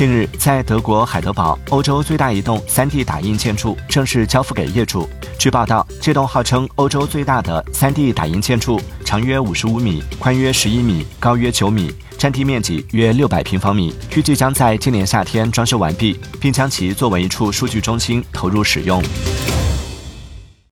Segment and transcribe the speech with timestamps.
[0.00, 5.06] 近日，在德国海德堡，欧洲最大一栋 3D 打印建筑正式交付给业主。
[5.38, 19.02] 据报道，这栋号称欧洲最大的 3D 打印建筑，长约55米，宽约11米，高约9米，占地面积约600平方米，预计将在今年夏天装修完毕，并将其作为一处数据中心投入使用。